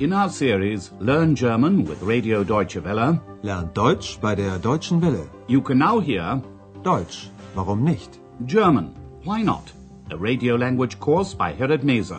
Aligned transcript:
In 0.00 0.12
our 0.14 0.30
series 0.30 0.90
Learn 0.98 1.34
German 1.36 1.84
with 1.84 2.02
Radio 2.02 2.42
Deutsche 2.42 2.82
Welle, 2.82 3.20
Lernt 3.42 3.74
Deutsch 3.74 4.18
bei 4.18 4.34
der 4.34 4.58
Deutschen 4.58 5.00
Welle. 5.02 5.28
you 5.46 5.60
can 5.60 5.78
now 5.78 6.00
hear 6.00 6.42
Deutsch, 6.82 7.28
warum 7.54 7.84
nicht? 7.84 8.18
German, 8.46 8.94
Why 9.24 9.42
Not? 9.42 9.72
A 10.10 10.16
radio 10.16 10.56
language 10.56 10.98
course 10.98 11.34
by 11.34 11.52
Herrad 11.52 11.84
Meese. 11.84 12.18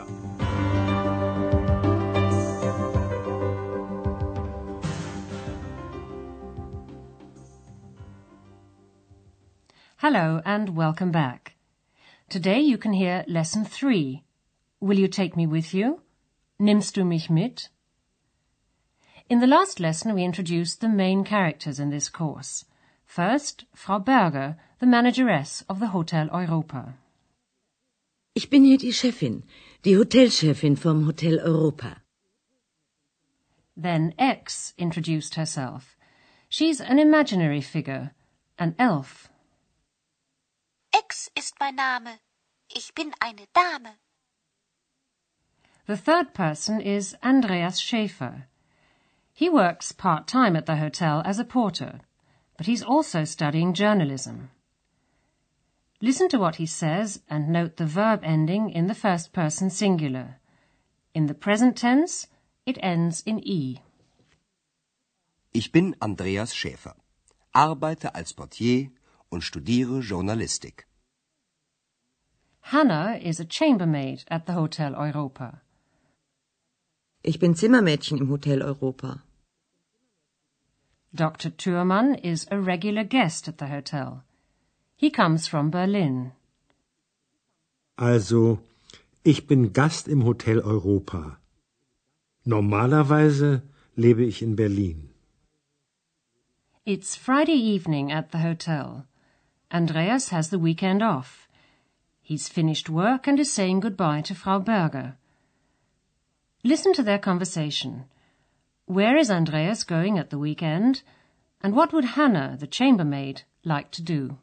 Hello 9.98 10.42
and 10.46 10.76
welcome 10.76 11.12
back. 11.12 11.56
Today 12.30 12.60
you 12.60 12.78
can 12.78 12.94
hear 12.94 13.24
lesson 13.28 13.66
3. 13.66 14.24
Will 14.80 14.98
you 14.98 15.08
take 15.08 15.36
me 15.36 15.46
with 15.46 15.74
you? 15.74 16.02
Nimmst 16.62 16.96
du 16.96 17.04
mich 17.04 17.28
mit? 17.28 17.72
In 19.28 19.40
the 19.40 19.48
last 19.48 19.80
lesson 19.80 20.14
we 20.14 20.24
introduced 20.24 20.80
the 20.80 20.88
main 20.88 21.24
characters 21.24 21.80
in 21.80 21.90
this 21.90 22.08
course. 22.08 22.66
First, 23.04 23.66
Frau 23.74 23.98
Berger, 23.98 24.58
the 24.80 24.86
manageress 24.86 25.66
of 25.68 25.80
the 25.80 25.88
Hotel 25.88 26.30
Europa. 26.32 26.94
Ich 28.36 28.52
bin 28.52 28.64
hier 28.64 28.78
die 28.78 28.92
Chefin, 28.92 29.42
die 29.84 29.98
Hotelchefin 29.98 30.78
vom 30.78 31.08
Hotel 31.08 31.40
Europa. 31.40 32.04
Then 33.76 34.14
X 34.20 34.76
introduced 34.78 35.34
herself. 35.34 35.98
She's 36.48 36.80
an 36.80 37.00
imaginary 37.00 37.62
figure, 37.62 38.12
an 38.60 38.76
elf. 38.78 39.32
X 40.94 41.32
ist 41.36 41.56
mein 41.60 41.74
Name. 41.74 42.20
Ich 42.70 42.94
bin 42.94 43.16
eine 43.20 43.48
Dame. 43.52 43.98
The 45.92 45.98
third 45.98 46.34
person 46.34 46.80
is 46.80 47.18
Andreas 47.22 47.82
Schäfer. 47.82 48.46
He 49.34 49.50
works 49.50 49.92
part-time 49.92 50.56
at 50.56 50.66
the 50.66 50.78
hotel 50.78 51.22
as 51.26 51.38
a 51.38 51.44
porter, 51.44 52.00
but 52.56 52.66
he's 52.66 52.82
also 52.82 53.26
studying 53.26 53.74
journalism. 53.74 54.52
Listen 56.00 56.30
to 56.30 56.40
what 56.40 56.56
he 56.56 56.66
says 56.66 57.20
and 57.30 57.50
note 57.50 57.76
the 57.76 57.86
verb 57.86 58.22
ending 58.24 58.70
in 58.70 58.88
the 58.88 58.96
first 58.96 59.34
person 59.34 59.70
singular. 59.70 60.40
In 61.14 61.26
the 61.26 61.34
present 61.34 61.76
tense, 61.76 62.28
it 62.66 62.78
ends 62.82 63.22
in 63.26 63.46
E. 63.46 63.82
Ich 65.54 65.74
bin 65.74 65.98
Andreas 66.02 66.54
Schäfer, 66.54 66.96
arbeite 67.54 68.16
als 68.16 68.32
Portier 68.32 68.92
und 69.30 69.44
studiere 69.44 70.00
Journalistik. 70.00 70.86
Hannah 72.62 73.20
is 73.22 73.42
a 73.42 73.46
chambermaid 73.46 74.24
at 74.30 74.46
the 74.46 74.54
Hotel 74.54 74.96
Europa. 74.96 75.62
Ich 77.24 77.38
bin 77.38 77.56
Zimmermädchen 77.56 78.18
im 78.18 78.30
Hotel 78.30 78.62
Europa. 78.64 79.22
Dr. 81.14 81.52
Thürmann 81.56 82.16
is 82.16 82.48
a 82.50 82.58
regular 82.58 83.04
guest 83.04 83.48
at 83.48 83.60
the 83.60 83.68
hotel. 83.68 84.24
He 84.96 85.12
comes 85.12 85.48
from 85.48 85.70
Berlin. 85.70 86.32
Also, 87.98 88.60
ich 89.24 89.46
bin 89.46 89.72
Gast 89.74 90.08
im 90.08 90.24
Hotel 90.24 90.60
Europa. 90.60 91.38
Normalerweise 92.44 93.62
lebe 93.96 94.24
ich 94.24 94.42
in 94.42 94.56
Berlin. 94.56 95.10
It's 96.86 97.16
Friday 97.16 97.60
evening 97.76 98.12
at 98.12 98.32
the 98.32 98.40
hotel. 98.40 99.06
Andreas 99.70 100.30
has 100.30 100.50
the 100.50 100.58
weekend 100.58 101.04
off. 101.04 101.48
He's 102.24 102.50
finished 102.50 102.90
work 102.90 103.28
and 103.28 103.40
is 103.40 103.54
saying 103.54 103.82
goodbye 103.82 104.22
to 104.22 104.34
Frau 104.34 104.58
Berger. 104.60 105.18
Listen 106.64 106.94
to 106.94 107.04
their 107.04 107.20
conversation. 107.20 108.06
Where 108.86 109.18
is 109.18 109.32
Andreas 109.32 109.84
going 109.84 110.20
at 110.20 110.30
the 110.30 110.38
weekend? 110.38 111.02
And 111.62 111.76
what 111.76 111.92
would 111.94 112.16
Hannah, 112.16 112.58
the 112.60 112.68
chambermaid, 112.68 113.44
like 113.64 113.92
to 113.92 114.04
do? 114.04 114.38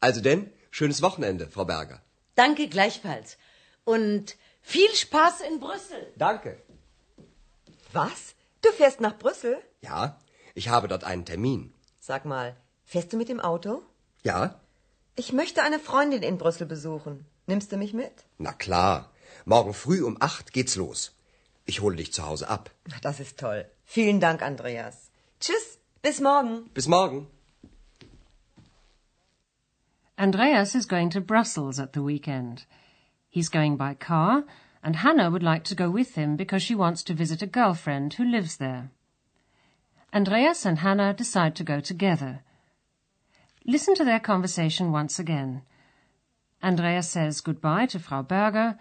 Also 0.00 0.20
denn, 0.20 0.50
schönes 0.70 1.02
Wochenende, 1.02 1.46
Frau 1.48 1.64
Berger. 1.64 2.00
Danke 2.36 2.68
gleichfalls. 2.68 3.36
Und 3.84 4.36
viel 4.62 4.94
Spaß 4.94 5.40
in 5.40 5.58
Brüssel. 5.58 6.12
Danke. 6.16 6.56
Was? 7.92 8.34
Du 8.62 8.70
fährst 8.70 9.00
nach 9.00 9.18
Brüssel? 9.18 9.58
Ja, 9.82 10.18
ich 10.54 10.68
habe 10.68 10.86
dort 10.88 11.04
einen 11.04 11.24
Termin. 11.24 11.72
Sag 11.98 12.24
mal, 12.24 12.54
fährst 12.84 13.12
du 13.12 13.16
mit 13.16 13.28
dem 13.28 13.40
Auto? 13.40 13.82
Ja? 14.22 14.60
Ich 15.16 15.32
möchte 15.32 15.62
eine 15.62 15.80
Freundin 15.80 16.22
in 16.22 16.38
Brüssel 16.38 16.66
besuchen. 16.66 17.26
Nimmst 17.46 17.72
du 17.72 17.76
mich 17.76 17.92
mit? 17.92 18.12
Na 18.38 18.52
klar. 18.52 19.10
Morgen 19.44 19.72
früh 19.74 20.02
um 20.04 20.16
acht 20.20 20.52
geht's 20.52 20.76
los. 20.76 21.12
Ich 21.66 21.80
hole 21.80 21.96
dich 21.96 22.12
zu 22.12 22.26
Hause 22.26 22.48
ab. 22.48 22.70
Das 23.02 23.20
ist 23.20 23.38
toll. 23.38 23.64
Vielen 23.84 24.20
Dank, 24.20 24.42
Andreas. 24.42 25.10
Tschüss, 25.40 25.78
bis 26.02 26.20
morgen. 26.20 26.70
Bis 26.74 26.86
morgen. 26.86 27.26
Andreas 30.16 30.74
is 30.74 30.86
going 30.86 31.10
to 31.10 31.20
Brussels 31.20 31.78
at 31.78 31.92
the 31.92 32.02
weekend. 32.02 32.66
He's 33.30 33.48
going 33.48 33.76
by 33.76 33.94
car, 33.94 34.44
and 34.82 34.96
Hannah 34.96 35.30
would 35.30 35.42
like 35.42 35.64
to 35.64 35.74
go 35.74 35.88
with 35.90 36.14
him 36.14 36.36
because 36.36 36.62
she 36.62 36.74
wants 36.74 37.02
to 37.04 37.14
visit 37.14 37.40
a 37.40 37.46
girlfriend 37.46 38.14
who 38.14 38.24
lives 38.24 38.56
there. 38.56 38.90
Andreas 40.12 40.66
and 40.66 40.80
Hannah 40.80 41.14
decide 41.14 41.54
to 41.56 41.64
go 41.64 41.80
together. 41.80 42.42
Listen 43.64 43.94
to 43.94 44.04
their 44.04 44.20
conversation 44.20 44.90
once 44.90 45.18
again. 45.18 45.62
Andreas 46.62 47.08
says 47.08 47.40
goodbye 47.40 47.86
to 47.86 47.98
Frau 47.98 48.22
Berger 48.22 48.78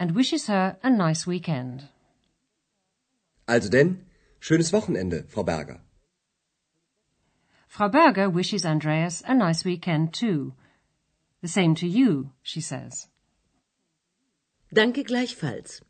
and 0.00 0.12
wishes 0.12 0.46
her 0.46 0.78
a 0.82 0.88
nice 0.88 1.26
weekend. 1.26 1.82
Also 3.46 3.68
denn, 3.68 4.06
schönes 4.40 4.72
Wochenende, 4.72 5.24
Frau 5.28 5.42
Berger. 5.42 5.80
Frau 7.68 7.88
Berger 7.88 8.30
wishes 8.30 8.64
Andreas 8.64 9.22
a 9.26 9.34
nice 9.34 9.62
weekend 9.64 10.14
too. 10.14 10.54
The 11.42 11.48
same 11.48 11.74
to 11.76 11.86
you, 11.86 12.30
she 12.42 12.62
says. 12.62 13.08
Danke 14.72 15.04
gleichfalls. 15.04 15.82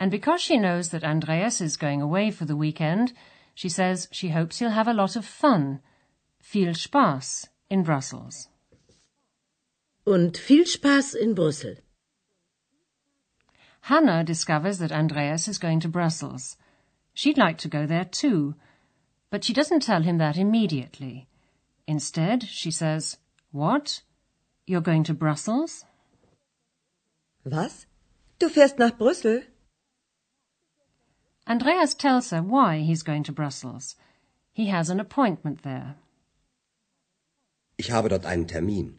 And 0.00 0.10
because 0.10 0.42
she 0.42 0.58
knows 0.58 0.88
that 0.88 1.04
Andreas 1.04 1.60
is 1.60 1.76
going 1.76 2.02
away 2.02 2.32
for 2.32 2.44
the 2.44 2.56
weekend, 2.56 3.12
she 3.54 3.68
says 3.68 4.08
she 4.10 4.30
hopes 4.30 4.58
he'll 4.58 4.70
have 4.70 4.88
a 4.88 4.94
lot 4.94 5.14
of 5.14 5.24
fun, 5.24 5.80
viel 6.40 6.74
Spaß, 6.74 7.46
in 7.70 7.84
Brussels. 7.84 8.48
Und 10.04 10.36
viel 10.36 10.64
Spaß 10.64 11.14
in 11.14 11.34
Brüssel. 11.34 11.76
Hannah 13.86 14.22
discovers 14.22 14.78
that 14.78 14.92
Andreas 14.92 15.48
is 15.48 15.58
going 15.58 15.80
to 15.80 15.88
Brussels. 15.88 16.56
She'd 17.14 17.36
like 17.36 17.58
to 17.58 17.68
go 17.68 17.84
there 17.84 18.04
too, 18.04 18.54
but 19.28 19.42
she 19.42 19.52
doesn't 19.52 19.80
tell 19.80 20.02
him 20.02 20.18
that 20.18 20.36
immediately. 20.36 21.26
Instead, 21.86 22.44
she 22.44 22.70
says, 22.70 23.18
What? 23.50 24.02
You're 24.66 24.80
going 24.80 25.02
to 25.04 25.14
Brussels? 25.14 25.84
Was? 27.44 27.86
Du 28.38 28.48
fährst 28.48 28.78
nach 28.78 28.96
Brüssel? 28.96 29.44
Andreas 31.48 31.94
tells 31.94 32.30
her 32.30 32.40
why 32.40 32.78
he's 32.78 33.02
going 33.02 33.24
to 33.24 33.32
Brussels. 33.32 33.96
He 34.52 34.66
has 34.66 34.90
an 34.90 35.00
appointment 35.00 35.62
there. 35.64 35.96
Ich 37.78 37.90
habe 37.90 38.08
dort 38.08 38.24
einen 38.24 38.46
Termin. 38.46 38.98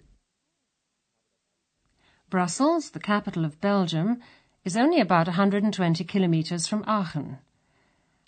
Brussels, 2.29 2.89
the 2.89 2.99
capital 2.99 3.45
of 3.45 3.61
Belgium, 3.61 4.19
is 4.63 4.77
only 4.77 5.01
about 5.01 5.27
120 5.27 6.03
kilometers 6.05 6.67
from 6.67 6.83
Aachen. 6.87 7.39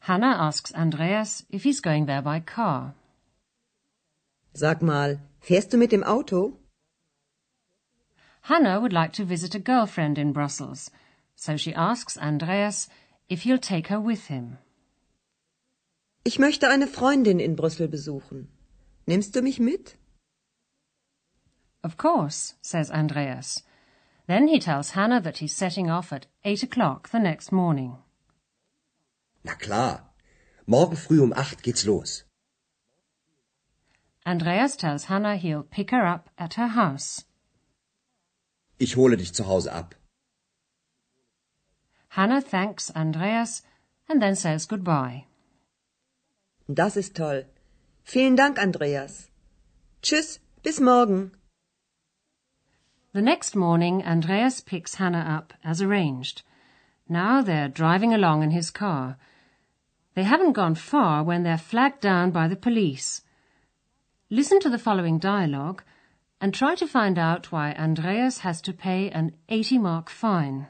Hannah 0.01 0.35
asks 0.37 0.73
Andreas 0.73 1.43
if 1.49 1.63
he's 1.63 1.79
going 1.79 2.05
there 2.05 2.21
by 2.21 2.39
car. 2.39 2.93
Sag 4.53 4.81
mal, 4.81 5.19
fährst 5.41 5.71
du 5.71 5.77
mit 5.77 5.91
dem 5.91 6.03
Auto? 6.03 6.57
Hannah 8.41 8.79
would 8.79 8.93
like 8.93 9.13
to 9.13 9.25
visit 9.25 9.55
a 9.55 9.59
girlfriend 9.59 10.17
in 10.17 10.31
Brussels, 10.31 10.91
so 11.35 11.57
she 11.57 11.73
asks 11.73 12.17
Andreas 12.17 12.87
if 13.27 13.41
he'll 13.41 13.57
take 13.57 13.87
her 13.87 13.99
with 13.99 14.27
him. 14.27 14.57
Ich 16.23 16.37
möchte 16.37 16.69
eine 16.69 16.87
Freundin 16.87 17.39
in 17.39 17.55
Brüssel 17.55 17.87
besuchen. 17.87 18.47
Nimmst 19.07 19.35
du 19.35 19.41
mich 19.41 19.59
mit? 19.59 19.95
Of 21.83 21.97
course, 21.97 22.55
says 22.61 22.89
Andreas. 22.89 23.63
Then 24.27 24.47
he 24.47 24.59
tells 24.59 24.91
Hannah 24.91 25.21
that 25.21 25.37
he's 25.37 25.55
setting 25.55 25.89
off 25.89 26.11
at 26.11 26.27
eight 26.43 26.63
o'clock 26.63 27.09
the 27.09 27.19
next 27.19 27.51
morning. 27.51 27.97
Na 29.43 29.53
klar. 29.53 30.01
Morgen 30.65 30.95
früh 30.95 31.21
um 31.21 31.33
acht 31.33 31.61
geht's 31.61 31.85
los. 31.85 32.23
Andreas 34.25 34.75
tells 34.75 35.05
Hannah 35.05 35.35
he'll 35.37 35.61
pick 35.61 35.91
her 35.91 36.05
up 36.05 36.29
at 36.39 36.55
her 36.55 36.69
house. 36.69 37.25
Ich 38.79 38.95
hole 38.95 39.15
dich 39.15 39.33
zu 39.33 39.45
Hause 39.45 39.71
ab. 39.71 39.93
Hannah 42.09 42.41
thanks 42.41 42.89
Andreas 42.95 43.61
and 44.09 44.21
then 44.21 44.35
says 44.35 44.65
goodbye. 44.65 45.25
Das 46.67 46.97
ist 46.97 47.15
toll. 47.15 47.45
Vielen 48.03 48.35
Dank, 48.35 48.57
Andreas. 48.57 49.29
Tschüss, 50.01 50.39
bis 50.63 50.79
morgen. 50.79 51.31
The 53.15 53.21
next 53.21 53.55
morning, 53.55 54.03
Andreas 54.03 54.59
picks 54.59 54.95
Hannah 54.95 55.25
up 55.37 55.53
as 55.63 55.81
arranged. 55.81 56.41
Now 57.07 57.41
they're 57.41 57.69
driving 57.69 58.13
along 58.13 58.43
in 58.43 58.51
his 58.51 58.69
car. 58.69 59.15
They 60.15 60.23
haven't 60.23 60.51
gone 60.51 60.75
far 60.75 61.23
when 61.23 61.43
they're 61.43 61.57
flagged 61.57 62.01
down 62.01 62.31
by 62.31 62.49
the 62.49 62.57
police. 62.57 63.21
Listen 64.29 64.59
to 64.59 64.69
the 64.69 64.77
following 64.77 65.17
dialogue 65.17 65.81
and 66.41 66.53
try 66.53 66.75
to 66.75 66.85
find 66.85 67.17
out 67.17 67.53
why 67.53 67.71
Andreas 67.79 68.39
has 68.39 68.61
to 68.63 68.73
pay 68.73 69.09
an 69.11 69.31
80 69.47 69.77
mark 69.77 70.09
fine. 70.09 70.67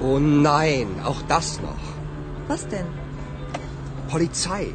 Oh 0.00 0.20
nein, 0.20 1.00
auch 1.00 1.26
das 1.26 1.58
noch. 1.60 1.96
Was 2.48 2.62
denn? 2.66 2.86
Polizei. 4.08 4.72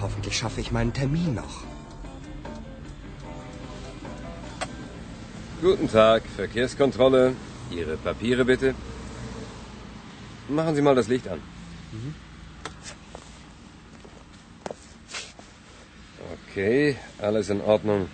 Hoffentlich 0.00 0.36
schaffe 0.36 0.60
ich 0.60 0.70
meinen 0.70 0.92
Termin 0.92 1.34
noch. 1.34 1.64
Guten 5.60 5.88
Tag, 5.90 6.22
Verkehrskontrolle. 6.36 7.34
Ihre 7.70 7.96
Papiere 7.96 8.44
bitte. 8.44 8.74
Machen 10.48 10.74
Sie 10.74 10.82
mal 10.82 10.94
das 10.94 11.08
Licht 11.08 11.28
an. 11.28 11.40
Okay, 16.50 16.96
alles 17.18 17.50
in 17.50 17.60
Ordnung. 17.60 18.08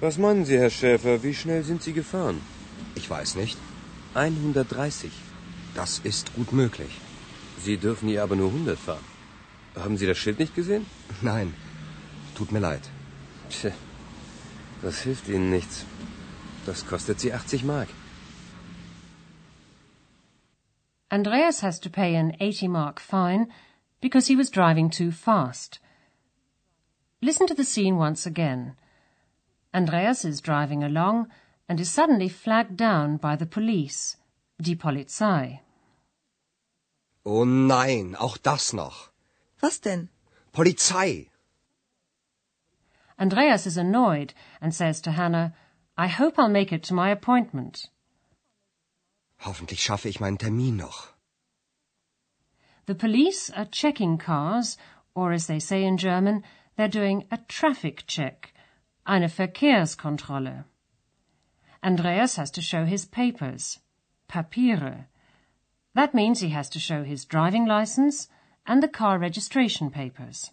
Was 0.00 0.18
meinen 0.18 0.44
Sie, 0.44 0.58
Herr 0.58 0.70
Schäfer, 0.70 1.22
wie 1.22 1.34
schnell 1.34 1.64
sind 1.64 1.82
Sie 1.82 1.92
gefahren? 1.92 2.40
Ich 2.94 3.08
weiß 3.10 3.34
nicht. 3.34 3.58
130. 4.14 5.10
Das 5.74 5.98
ist 5.98 6.34
gut 6.34 6.52
möglich. 6.52 7.00
Sie 7.64 7.76
dürfen 7.78 8.08
hier 8.08 8.22
aber 8.22 8.36
nur 8.36 8.48
100 8.48 8.78
fahren. 8.78 9.17
Haben 9.76 9.96
Sie 9.96 10.06
das 10.06 10.18
Schild 10.18 10.38
nicht 10.38 10.54
gesehen? 10.54 10.86
Nein, 11.22 11.54
tut 12.34 12.52
mir 12.52 12.60
leid. 12.60 12.82
Tja, 13.50 13.72
das 14.82 15.02
hilft 15.02 15.28
Ihnen 15.28 15.50
nichts. 15.50 15.84
Das 16.66 16.86
kostet 16.86 17.20
Sie 17.20 17.32
80 17.32 17.64
Mark. 17.64 17.88
Andreas 21.10 21.62
has 21.62 21.80
to 21.80 21.88
pay 21.88 22.14
an 22.16 22.32
80 22.38 22.68
mark 22.68 23.00
fine 23.00 23.48
because 24.00 24.26
he 24.26 24.36
was 24.36 24.50
driving 24.50 24.90
too 24.90 25.10
fast. 25.10 25.80
Listen 27.22 27.46
to 27.46 27.54
the 27.54 27.64
scene 27.64 27.96
once 27.96 28.26
again. 28.26 28.76
Andreas 29.72 30.24
is 30.24 30.42
driving 30.42 30.84
along 30.84 31.28
and 31.68 31.80
is 31.80 31.90
suddenly 31.90 32.28
flagged 32.28 32.76
down 32.76 33.16
by 33.16 33.36
the 33.36 33.46
police, 33.46 34.16
die 34.60 34.76
Polizei. 34.76 35.60
Oh 37.24 37.44
nein, 37.44 38.14
auch 38.14 38.36
das 38.36 38.72
noch. 38.72 39.10
Was 39.60 39.78
denn? 39.78 40.08
Polizei. 40.52 41.28
Andreas 43.18 43.66
is 43.66 43.76
annoyed 43.76 44.32
and 44.60 44.74
says 44.74 45.00
to 45.00 45.12
Hannah, 45.12 45.54
I 45.96 46.06
hope 46.06 46.38
I'll 46.38 46.48
make 46.48 46.72
it 46.72 46.84
to 46.84 46.94
my 46.94 47.10
appointment. 47.10 47.88
Hoffentlich 49.40 49.80
schaffe 49.80 50.06
ich 50.06 50.20
meinen 50.20 50.38
Termin 50.38 50.76
noch. 50.76 51.14
The 52.86 52.94
police 52.94 53.50
are 53.50 53.66
checking 53.66 54.16
cars, 54.16 54.78
or 55.14 55.32
as 55.32 55.46
they 55.46 55.58
say 55.58 55.84
in 55.84 55.96
German, 55.98 56.44
they're 56.76 56.88
doing 56.88 57.24
a 57.30 57.38
traffic 57.48 58.04
check, 58.06 58.54
eine 59.06 59.28
Verkehrskontrolle. 59.28 60.64
Andreas 61.82 62.36
has 62.36 62.50
to 62.52 62.62
show 62.62 62.84
his 62.84 63.04
papers, 63.04 63.80
Papiere. 64.28 65.06
That 65.94 66.14
means 66.14 66.40
he 66.40 66.50
has 66.50 66.68
to 66.70 66.78
show 66.78 67.02
his 67.02 67.24
driving 67.24 67.66
license 67.66 68.28
and 68.68 68.82
the 68.82 68.88
car 68.88 69.18
registration 69.18 69.90
papers. 69.90 70.52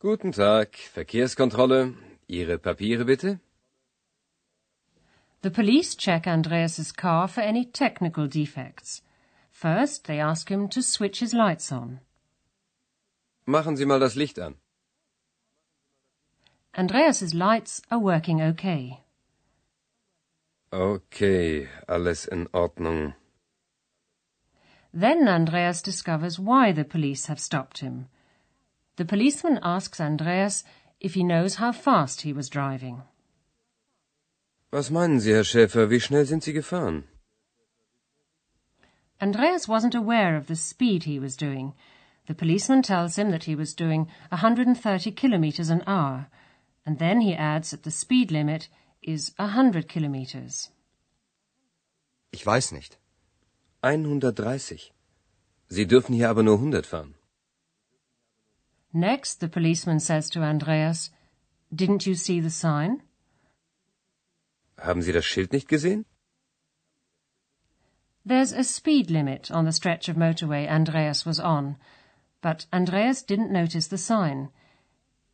Guten 0.00 0.32
Tag, 0.32 0.76
Verkehrskontrolle. 0.94 1.94
Ihre 2.28 2.58
Papiere 2.58 3.04
bitte. 3.04 3.40
The 5.42 5.50
police 5.50 5.94
check 5.96 6.26
Andreas's 6.26 6.92
car 6.92 7.26
for 7.26 7.40
any 7.40 7.64
technical 7.64 8.28
defects. 8.28 9.02
First, 9.50 10.06
they 10.06 10.20
ask 10.20 10.48
him 10.48 10.68
to 10.68 10.82
switch 10.82 11.20
his 11.20 11.34
lights 11.34 11.72
on. 11.72 12.00
Machen 13.46 13.76
Sie 13.76 13.86
mal 13.86 13.98
das 13.98 14.14
Licht 14.14 14.38
an. 14.38 14.54
Andreas's 16.74 17.34
lights 17.34 17.82
are 17.90 17.98
working 17.98 18.40
okay. 18.40 19.00
Okay, 20.72 21.66
alles 21.88 22.26
in 22.26 22.46
Ordnung. 22.52 23.14
Then 25.00 25.28
Andreas 25.28 25.80
discovers 25.80 26.40
why 26.40 26.72
the 26.72 26.84
police 26.84 27.26
have 27.26 27.38
stopped 27.38 27.78
him. 27.78 28.08
The 28.96 29.04
policeman 29.04 29.60
asks 29.62 30.00
Andreas 30.00 30.64
if 30.98 31.14
he 31.14 31.22
knows 31.22 31.54
how 31.54 31.70
fast 31.70 32.22
he 32.22 32.32
was 32.32 32.48
driving. 32.48 33.02
Was 34.72 34.90
meinen 34.90 35.20
Sie, 35.20 35.30
Herr 35.30 35.44
Schäfer, 35.44 35.88
wie 35.88 36.00
schnell 36.00 36.24
sind 36.24 36.42
Sie 36.42 36.52
gefahren? 36.52 37.04
Andreas 39.20 39.68
wasn't 39.68 39.94
aware 39.94 40.36
of 40.36 40.48
the 40.48 40.56
speed 40.56 41.04
he 41.04 41.20
was 41.20 41.36
doing. 41.36 41.74
The 42.26 42.34
policeman 42.34 42.82
tells 42.82 43.16
him 43.16 43.30
that 43.30 43.44
he 43.44 43.54
was 43.54 43.74
doing 43.74 44.08
130 44.30 45.12
kilometers 45.12 45.70
an 45.70 45.84
hour, 45.86 46.26
and 46.84 46.98
then 46.98 47.20
he 47.20 47.36
adds 47.36 47.70
that 47.70 47.84
the 47.84 47.92
speed 47.92 48.32
limit 48.32 48.68
is 49.00 49.32
100 49.36 49.88
kilometers. 49.88 50.70
Ich 52.32 52.44
weiß 52.44 52.72
nicht. 52.72 52.98
130. 53.82 54.92
Sie 55.68 55.86
dürfen 55.86 56.14
hier 56.14 56.30
aber 56.30 56.42
nur 56.42 56.56
100 56.56 56.86
fahren. 56.86 57.14
Next, 58.92 59.40
the 59.40 59.48
policeman 59.48 60.00
says 60.00 60.30
to 60.30 60.40
Andreas, 60.40 61.10
Didn't 61.74 62.06
you 62.06 62.14
see 62.14 62.40
the 62.40 62.50
sign? 62.50 63.02
Haben 64.78 65.02
Sie 65.02 65.12
das 65.12 65.26
Schild 65.26 65.52
nicht 65.52 65.68
gesehen? 65.68 66.06
There's 68.24 68.52
a 68.52 68.64
speed 68.64 69.10
limit 69.10 69.50
on 69.50 69.64
the 69.64 69.72
stretch 69.72 70.08
of 70.08 70.16
motorway 70.16 70.68
Andreas 70.68 71.24
was 71.24 71.40
on, 71.40 71.76
but 72.40 72.66
Andreas 72.72 73.22
didn't 73.22 73.50
notice 73.50 73.88
the 73.88 73.98
sign. 73.98 74.50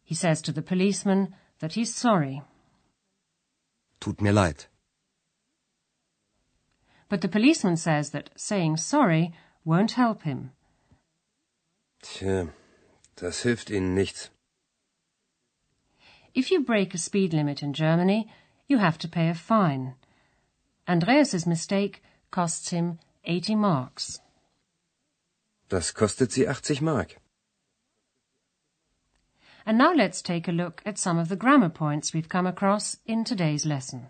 He 0.02 0.14
says 0.14 0.42
to 0.42 0.52
the 0.52 0.62
policeman 0.62 1.34
that 1.60 1.74
he's 1.74 1.94
sorry. 1.94 2.42
Tut 4.00 4.20
mir 4.20 4.32
leid. 4.32 4.66
But 7.14 7.20
the 7.20 7.28
policeman 7.28 7.76
says 7.76 8.10
that 8.10 8.30
saying 8.34 8.78
sorry 8.78 9.32
won't 9.64 9.92
help 9.92 10.22
him. 10.22 10.50
Tja, 12.02 12.50
das 13.14 13.44
hilft 13.44 13.70
Ihnen 13.70 13.94
nichts. 13.94 14.30
If 16.34 16.50
you 16.50 16.64
break 16.64 16.92
a 16.92 16.98
speed 16.98 17.32
limit 17.32 17.62
in 17.62 17.72
Germany, 17.72 18.26
you 18.66 18.78
have 18.78 18.98
to 18.98 19.06
pay 19.06 19.28
a 19.28 19.34
fine. 19.34 19.94
Andreas's 20.88 21.46
mistake 21.46 22.02
costs 22.32 22.70
him 22.70 22.98
80 23.24 23.54
marks. 23.54 24.18
Das 25.68 25.92
kostet 25.92 26.32
Sie 26.32 26.46
80 26.48 26.80
Mark. 26.80 27.20
And 29.64 29.78
now 29.78 29.94
let's 29.94 30.20
take 30.20 30.48
a 30.48 30.52
look 30.52 30.82
at 30.84 30.98
some 30.98 31.20
of 31.20 31.28
the 31.28 31.36
grammar 31.36 31.70
points 31.70 32.12
we've 32.12 32.28
come 32.28 32.48
across 32.48 32.96
in 33.06 33.22
today's 33.22 33.64
lesson. 33.64 34.08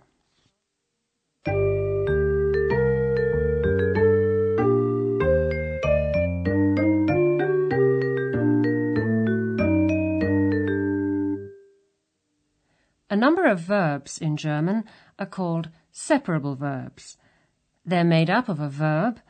A 13.15 13.17
number 13.17 13.47
of 13.47 13.61
verbs 13.61 14.19
in 14.19 14.37
German 14.37 14.83
are 15.21 15.27
called 15.39 15.69
separable 15.93 16.57
verbs. 16.57 17.17
They're 17.87 18.03
made 18.03 18.29
up 18.29 18.49
of 18.49 18.59
a 18.59 18.69
verb 18.69 19.21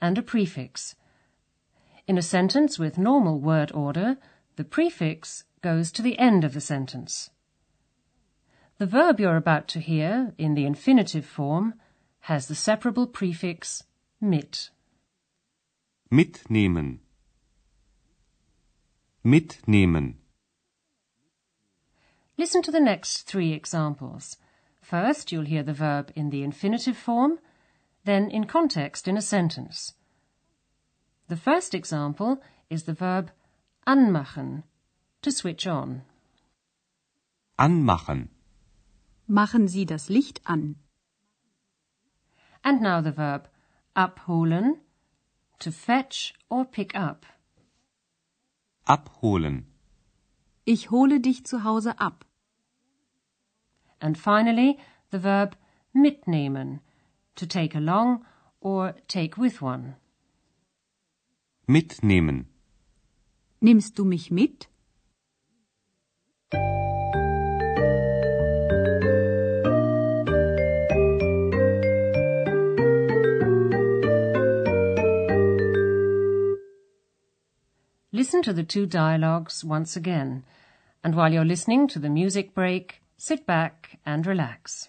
and 0.00 0.16
a 0.16 0.22
prefix. 0.22 0.94
In 2.06 2.16
a 2.16 2.22
sentence 2.22 2.78
with 2.78 2.98
normal 2.98 3.40
word 3.40 3.72
order, 3.72 4.16
the 4.54 4.62
prefix 4.62 5.42
goes 5.60 5.90
to 5.90 6.02
the 6.02 6.20
end 6.20 6.44
of 6.44 6.54
the 6.54 6.60
sentence. 6.60 7.30
The 8.78 8.86
verb 8.86 9.18
you're 9.18 9.36
about 9.36 9.66
to 9.74 9.80
hear, 9.80 10.34
in 10.38 10.54
the 10.54 10.64
infinitive 10.64 11.26
form, 11.26 11.74
has 12.30 12.46
the 12.46 12.54
separable 12.54 13.08
prefix 13.08 13.82
mit. 14.20 14.70
Mitnehmen. 16.12 17.00
Mitnehmen. 19.24 20.21
Listen 22.38 22.62
to 22.62 22.70
the 22.70 22.80
next 22.80 23.22
three 23.22 23.52
examples. 23.52 24.36
First, 24.80 25.30
you'll 25.30 25.44
hear 25.44 25.62
the 25.62 25.74
verb 25.74 26.10
in 26.16 26.30
the 26.30 26.42
infinitive 26.42 26.96
form, 26.96 27.38
then 28.04 28.30
in 28.30 28.44
context 28.44 29.06
in 29.06 29.16
a 29.16 29.22
sentence. 29.22 29.94
The 31.28 31.36
first 31.36 31.74
example 31.74 32.42
is 32.68 32.84
the 32.84 32.94
verb 32.94 33.30
anmachen, 33.86 34.64
to 35.22 35.30
switch 35.30 35.66
on. 35.66 36.02
Anmachen. 37.58 38.28
Machen 39.28 39.68
Sie 39.68 39.84
das 39.84 40.08
Licht 40.08 40.40
an. 40.46 40.76
And 42.64 42.80
now 42.80 43.00
the 43.00 43.12
verb 43.12 43.48
abholen, 43.94 44.80
to 45.58 45.70
fetch 45.70 46.34
or 46.50 46.64
pick 46.64 46.94
up. 46.94 47.24
Abholen. 48.88 49.64
Ich 50.64 50.90
hole 50.90 51.18
dich 51.20 51.44
zu 51.44 51.64
Hause 51.64 51.98
ab. 51.98 52.24
And 54.00 54.16
finally, 54.16 54.78
the 55.10 55.18
verb 55.18 55.56
mitnehmen, 55.92 56.80
to 57.34 57.46
take 57.46 57.74
along 57.74 58.24
or 58.60 58.94
take 59.08 59.36
with 59.36 59.60
one. 59.60 59.96
Mitnehmen. 61.66 62.46
Nimmst 63.60 63.98
du 63.98 64.04
mich 64.04 64.30
mit? 64.30 64.68
Listen 78.14 78.42
to 78.42 78.52
the 78.52 78.62
two 78.62 78.86
dialogues 78.86 79.64
once 79.64 79.96
again, 79.96 80.44
and 81.04 81.14
while 81.14 81.32
you're 81.32 81.44
listening 81.44 81.88
to 81.88 81.98
the 81.98 82.08
music 82.08 82.54
break, 82.54 83.02
sit 83.16 83.46
back 83.46 83.98
and 84.06 84.26
relax. 84.26 84.88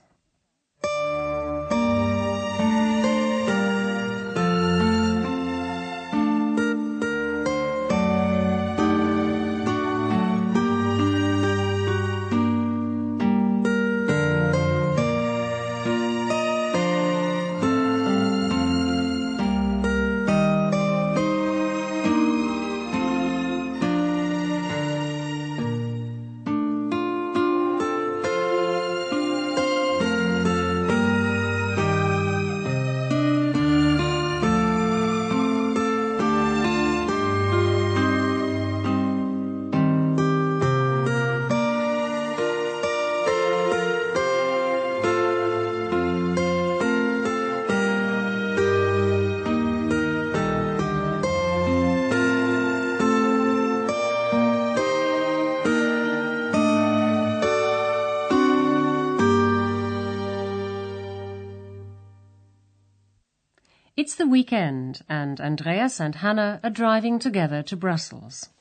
It's 64.13 64.21
the 64.23 64.31
weekend, 64.31 65.03
and 65.09 65.41
Andreas 65.41 65.99
and 65.99 66.21
Hannah 66.21 66.59
are 66.61 66.69
driving 66.69 67.17
together 67.17 67.63
to 67.63 67.75
Brussels. 67.75 68.51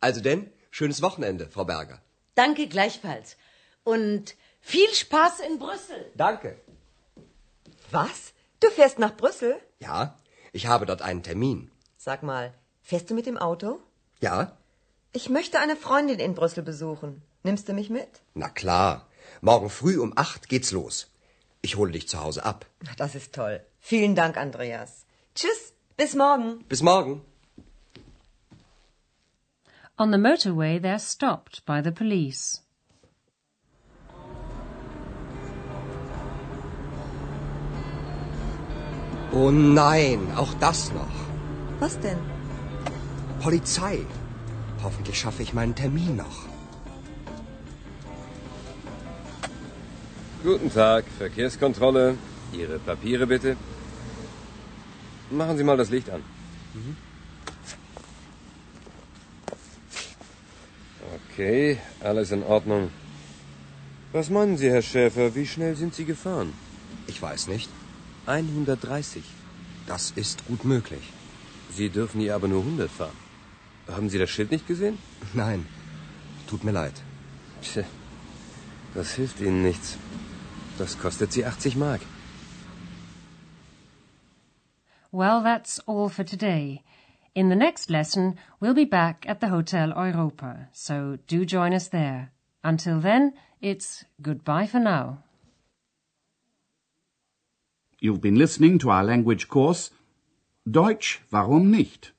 Also 0.00 0.20
denn, 0.20 0.48
schönes 0.70 1.02
Wochenende, 1.02 1.48
Frau 1.48 1.64
Berger. 1.64 1.98
Danke 2.36 2.68
gleichfalls. 2.68 3.36
Und 3.82 4.36
viel 4.60 4.94
Spaß 4.94 5.40
in 5.40 5.58
Brüssel. 5.58 6.12
Danke. 6.16 6.60
Was? 7.90 8.32
Du 8.60 8.68
fährst 8.70 9.00
nach 9.00 9.16
Brüssel? 9.16 9.56
Ja, 9.80 10.14
ich 10.52 10.68
habe 10.68 10.86
dort 10.86 11.02
einen 11.02 11.24
Termin. 11.24 11.72
Sag 11.96 12.22
mal, 12.22 12.54
fährst 12.80 13.10
du 13.10 13.14
mit 13.14 13.26
dem 13.26 13.38
Auto? 13.38 13.80
Ja? 14.20 14.56
Ich 15.12 15.28
möchte 15.30 15.58
eine 15.58 15.74
Freundin 15.74 16.20
in 16.20 16.36
Brüssel 16.36 16.62
besuchen. 16.62 17.22
Nimmst 17.42 17.68
du 17.68 17.72
mich 17.72 17.90
mit? 17.90 18.22
Na 18.34 18.48
klar. 18.48 19.08
Morgen 19.40 19.68
früh 19.68 19.98
um 19.98 20.12
acht 20.14 20.48
geht's 20.48 20.70
los. 20.70 21.08
Ich 21.60 21.74
hole 21.76 21.90
dich 21.90 22.08
zu 22.08 22.20
Hause 22.20 22.44
ab. 22.44 22.66
Das 22.96 23.16
ist 23.16 23.34
toll. 23.34 23.60
Vielen 23.80 24.14
Dank, 24.14 24.36
Andreas. 24.36 25.04
Tschüss, 25.34 25.72
bis 25.96 26.14
morgen. 26.14 26.64
Bis 26.68 26.82
morgen. 26.82 27.22
On 29.98 30.10
the 30.12 30.18
motorway, 30.18 30.78
they're 30.78 30.98
stopped 30.98 31.64
by 31.66 31.82
the 31.82 31.90
police. 31.90 32.62
Oh 39.32 39.50
nein, 39.50 40.32
auch 40.36 40.54
das 40.54 40.92
noch. 40.92 41.16
Was 41.78 41.98
denn? 42.00 42.18
Polizei. 43.40 44.04
Hoffentlich 44.82 45.18
schaffe 45.18 45.42
ich 45.42 45.52
meinen 45.52 45.74
Termin 45.74 46.16
noch. 46.16 46.46
Guten 50.42 50.72
Tag, 50.72 51.04
Verkehrskontrolle. 51.18 52.16
Ihre 52.52 52.78
Papiere 52.78 53.26
bitte. 53.26 53.56
Machen 55.30 55.56
Sie 55.56 55.64
mal 55.64 55.76
das 55.76 55.90
Licht 55.90 56.10
an. 56.10 56.22
Okay, 61.32 61.78
alles 62.00 62.32
in 62.32 62.42
Ordnung. 62.42 62.90
Was 64.12 64.28
meinen 64.28 64.56
Sie, 64.56 64.70
Herr 64.70 64.82
Schäfer, 64.82 65.34
wie 65.34 65.46
schnell 65.46 65.76
sind 65.76 65.94
Sie 65.94 66.04
gefahren? 66.04 66.52
Ich 67.06 67.22
weiß 67.22 67.46
nicht. 67.48 67.68
130. 68.26 69.22
Das 69.86 70.12
ist 70.16 70.46
gut 70.46 70.64
möglich. 70.64 71.12
Sie 71.76 71.88
dürfen 71.88 72.20
hier 72.20 72.34
aber 72.34 72.48
nur 72.48 72.60
100 72.60 72.90
fahren. 72.90 73.16
Haben 73.86 74.10
Sie 74.10 74.18
das 74.18 74.30
Schild 74.30 74.50
nicht 74.50 74.66
gesehen? 74.66 74.98
Nein, 75.34 75.66
tut 76.48 76.64
mir 76.64 76.72
leid. 76.72 76.94
Tja, 77.62 77.84
das 78.94 79.14
hilft 79.14 79.40
Ihnen 79.40 79.62
nichts. 79.62 79.96
Das 80.78 80.98
kostet 80.98 81.32
Sie 81.32 81.44
80 81.44 81.76
Mark. 81.76 82.00
Well, 85.12 85.42
that's 85.42 85.80
all 85.86 86.08
for 86.08 86.22
today. 86.22 86.84
In 87.34 87.48
the 87.48 87.56
next 87.56 87.90
lesson, 87.90 88.36
we'll 88.60 88.74
be 88.74 88.84
back 88.84 89.24
at 89.28 89.40
the 89.40 89.48
Hotel 89.48 89.88
Europa, 89.90 90.68
so 90.72 91.18
do 91.26 91.44
join 91.44 91.74
us 91.74 91.88
there. 91.88 92.32
Until 92.62 93.00
then, 93.00 93.32
it's 93.60 94.04
goodbye 94.22 94.66
for 94.66 94.78
now. 94.78 95.24
You've 97.98 98.20
been 98.20 98.36
listening 98.36 98.78
to 98.78 98.90
our 98.90 99.04
language 99.04 99.48
course, 99.48 99.90
Deutsch, 100.70 101.20
warum 101.32 101.70
nicht? 101.70 102.12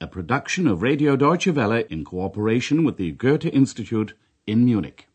A 0.00 0.06
production 0.06 0.66
of 0.66 0.82
Radio 0.82 1.14
Deutsche 1.16 1.48
Welle 1.48 1.84
in 1.88 2.04
cooperation 2.04 2.84
with 2.84 2.96
the 2.96 3.12
Goethe 3.12 3.46
Institute 3.46 4.14
in 4.46 4.64
Munich. 4.64 5.06